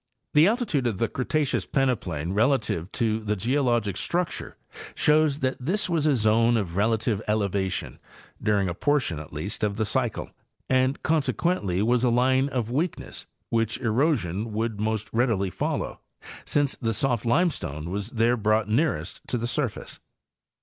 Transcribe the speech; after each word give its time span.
The 0.33 0.47
altitude 0.47 0.87
of 0.87 0.97
the 0.97 1.07
Cretaceous 1.07 1.67
peneplain 1.67 2.33
relative 2.33 2.91
to 2.93 3.19
the 3.19 3.35
geologic 3.35 3.95
structure 3.97 4.57
shows 4.95 5.41
that 5.41 5.57
this 5.59 5.87
was 5.91 6.07
a 6.07 6.15
zone 6.15 6.57
of 6.57 6.75
relative 6.75 7.21
elevation 7.27 7.99
during 8.41 8.67
a 8.67 8.73
portion 8.73 9.19
at 9.19 9.31
least 9.31 9.63
of 9.63 9.77
the 9.77 9.85
cycle, 9.85 10.31
and 10.67 11.03
consequently 11.03 11.83
was 11.83 12.03
a 12.03 12.09
line 12.09 12.49
of 12.49 12.71
weakness 12.71 13.27
which 13.51 13.79
erosion 13.79 14.53
would 14.53 14.79
most 14.81 15.07
readily 15.13 15.51
follow, 15.51 15.99
since 16.45 16.75
the 16.81 16.93
soft 16.93 17.23
limestone 17.23 17.91
was 17.91 18.09
there 18.09 18.35
brought 18.37 18.67
nearest 18.67 19.21
the 19.27 19.45
surface. 19.45 19.99